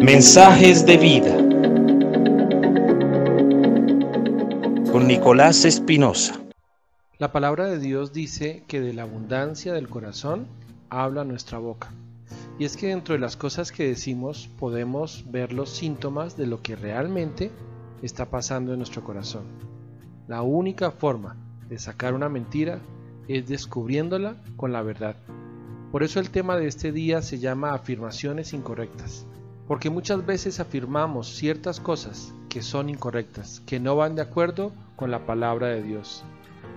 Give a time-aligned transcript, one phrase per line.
[0.00, 1.36] Mensajes de vida
[4.90, 6.40] con Nicolás Espinosa.
[7.18, 10.46] La palabra de Dios dice que de la abundancia del corazón
[10.88, 11.92] habla nuestra boca.
[12.58, 16.60] Y es que dentro de las cosas que decimos podemos ver los síntomas de lo
[16.60, 17.50] que realmente
[18.02, 19.44] está pasando en nuestro corazón.
[20.26, 21.36] La única forma
[21.68, 22.80] de sacar una mentira
[23.28, 25.16] es descubriéndola con la verdad.
[25.90, 29.26] Por eso el tema de este día se llama afirmaciones incorrectas.
[29.66, 35.10] Porque muchas veces afirmamos ciertas cosas que son incorrectas, que no van de acuerdo con
[35.10, 36.24] la palabra de Dios.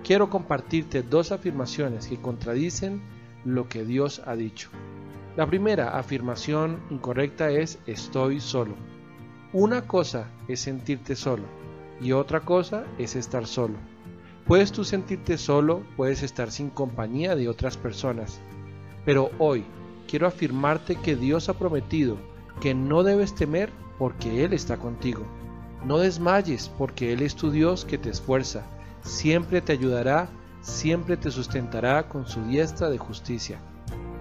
[0.04, 3.02] Quiero compartirte dos afirmaciones que contradicen
[3.46, 4.70] lo que Dios ha dicho.
[5.36, 8.76] La primera afirmación incorrecta es estoy solo.
[9.52, 11.44] Una cosa es sentirte solo
[12.02, 13.76] y otra cosa es estar solo.
[14.46, 18.42] Puedes tú sentirte solo, puedes estar sin compañía de otras personas,
[19.06, 19.66] pero hoy
[20.08, 22.18] quiero afirmarte que Dios ha prometido
[22.62, 25.24] que no debes temer porque Él está contigo.
[25.86, 28.64] No desmayes porque Él es tu Dios que te esfuerza,
[29.02, 30.30] siempre te ayudará,
[30.62, 33.60] siempre te sustentará con su diestra de justicia.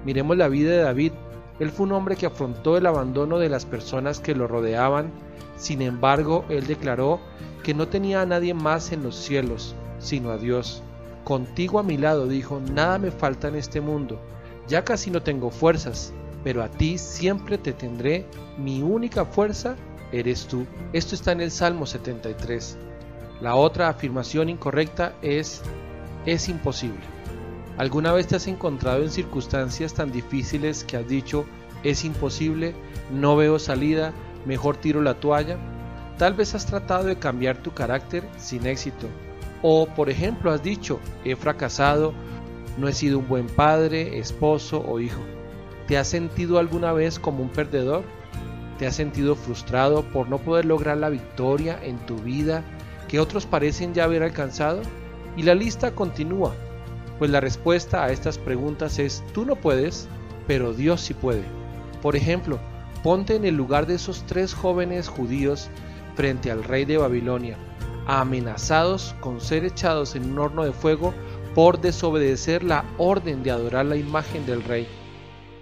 [0.05, 1.12] Miremos la vida de David.
[1.61, 5.12] Él fue un hombre que afrontó el abandono de las personas que lo rodeaban,
[5.56, 7.20] sin embargo, él declaró
[7.62, 10.83] que no tenía a nadie más en los cielos, sino a Dios.
[11.22, 14.20] Contigo a mi lado, dijo, nada me falta en este mundo.
[14.72, 18.24] Ya casi no tengo fuerzas, pero a ti siempre te tendré.
[18.56, 19.76] Mi única fuerza
[20.12, 20.64] eres tú.
[20.94, 22.78] Esto está en el Salmo 73.
[23.42, 25.60] La otra afirmación incorrecta es
[26.24, 27.02] es imposible.
[27.76, 31.44] ¿Alguna vez te has encontrado en circunstancias tan difíciles que has dicho
[31.82, 32.74] es imposible,
[33.10, 34.14] no veo salida,
[34.46, 35.58] mejor tiro la toalla?
[36.16, 39.06] Tal vez has tratado de cambiar tu carácter sin éxito.
[39.60, 42.14] O por ejemplo has dicho he fracasado,
[42.78, 45.20] no he sido un buen padre, esposo o hijo.
[45.86, 48.04] ¿Te has sentido alguna vez como un perdedor?
[48.78, 52.64] ¿Te has sentido frustrado por no poder lograr la victoria en tu vida
[53.08, 54.82] que otros parecen ya haber alcanzado?
[55.36, 56.55] Y la lista continúa,
[57.18, 60.08] pues la respuesta a estas preguntas es tú no puedes,
[60.46, 61.44] pero Dios sí puede.
[62.00, 62.58] Por ejemplo,
[63.02, 65.68] ponte en el lugar de esos tres jóvenes judíos
[66.14, 67.56] frente al rey de Babilonia,
[68.06, 71.14] amenazados con ser echados en un horno de fuego
[71.55, 74.86] por desobedecer la orden de adorar la imagen del rey.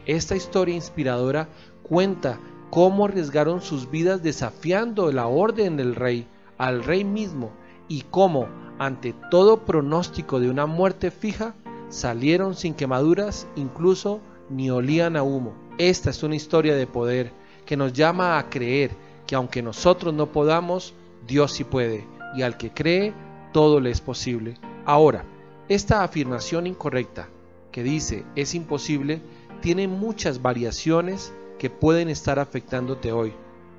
[0.07, 1.49] Esta historia inspiradora
[1.83, 2.39] cuenta
[2.71, 6.27] cómo arriesgaron sus vidas desafiando la orden del rey,
[6.59, 7.51] al rey mismo,
[7.89, 8.49] y cómo,
[8.79, 11.55] ante todo pronóstico de una muerte fija,
[11.89, 15.55] salieron sin quemaduras, incluso ni olían a humo.
[15.79, 17.33] Esta es una historia de poder
[17.67, 18.93] que nos llama a creer
[19.27, 20.95] que aunque nosotros no podamos,
[21.27, 22.07] Dios sí puede,
[22.37, 23.13] y al que cree,
[23.53, 24.55] todo le es posible.
[24.87, 25.25] Ahora,
[25.71, 27.29] esta afirmación incorrecta
[27.71, 29.23] que dice es imposible
[29.61, 33.33] tiene muchas variaciones que pueden estar afectándote hoy.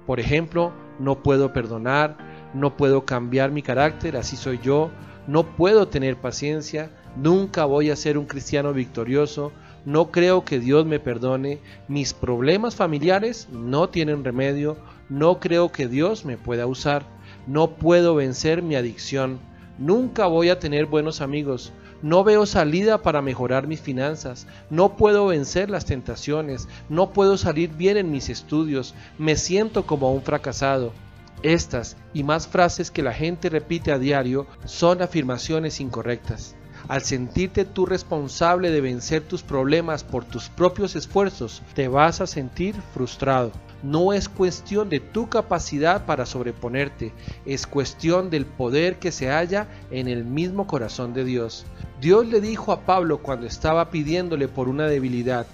[0.07, 2.15] Por ejemplo, no puedo perdonar,
[2.53, 4.89] no puedo cambiar mi carácter, así soy yo,
[5.27, 9.51] no puedo tener paciencia, nunca voy a ser un cristiano victorioso,
[9.83, 11.59] no creo que Dios me perdone,
[11.89, 14.77] mis problemas familiares no tienen remedio,
[15.09, 17.03] no creo que Dios me pueda usar,
[17.47, 19.39] no puedo vencer mi adicción,
[19.77, 25.27] nunca voy a tener buenos amigos, no veo salida para mejorar mis finanzas, no puedo
[25.27, 30.93] vencer las tentaciones, no puedo salir bien en mis estudios, me siento como un fracasado.
[31.43, 36.55] Estas y más frases que la gente repite a diario son afirmaciones incorrectas.
[36.87, 42.27] Al sentirte tú responsable de vencer tus problemas por tus propios esfuerzos, te vas a
[42.27, 43.51] sentir frustrado.
[43.83, 47.13] No es cuestión de tu capacidad para sobreponerte,
[47.45, 51.65] es cuestión del poder que se halla en el mismo corazón de Dios.
[51.99, 55.47] Dios le dijo a Pablo cuando estaba pidiéndole por una debilidad,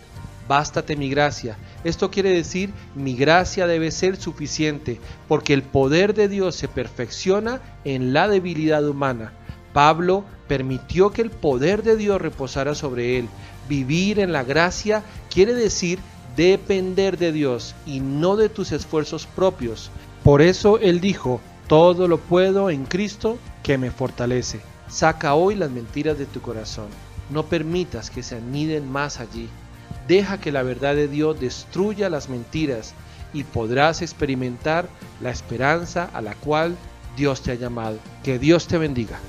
[0.48, 1.58] bástate mi gracia.
[1.84, 7.62] Esto quiere decir, mi gracia debe ser suficiente, porque el poder de Dios se perfecciona
[7.86, 9.34] en la debilidad humana.
[9.74, 13.30] Pablo permitió que el poder de Dios reposara sobre él.
[13.70, 16.00] Vivir en la gracia quiere decir
[16.38, 19.90] depender de Dios y no de tus esfuerzos propios.
[20.24, 24.62] Por eso Él dijo, todo lo puedo en Cristo que me fortalece.
[24.88, 26.88] Saca hoy las mentiras de tu corazón.
[27.32, 29.50] No permitas que se aniden más allí.
[30.08, 32.94] Deja que la verdad de Dios destruya las mentiras
[33.34, 34.88] y podrás experimentar
[35.22, 36.78] la esperanza a la cual
[37.18, 37.98] Dios te ha llamado.
[38.24, 39.20] Que Dios te bendiga.